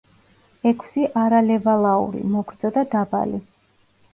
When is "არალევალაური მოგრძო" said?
1.23-2.73